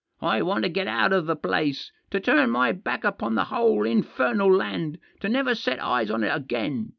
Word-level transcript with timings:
"I 0.19 0.41
want 0.41 0.63
to 0.63 0.69
get 0.69 0.87
out 0.87 1.13
of 1.13 1.27
the 1.27 1.35
place, 1.35 1.91
to 2.09 2.19
turn 2.19 2.49
my 2.49 2.71
back 2.71 3.03
upon 3.03 3.35
the 3.35 3.43
whole 3.43 3.85
infernal 3.85 4.51
land, 4.51 4.97
to 5.19 5.29
never 5.29 5.53
set 5.53 5.79
eyes 5.79 6.09
on 6.09 6.23
it 6.23 6.29
again. 6.35 6.89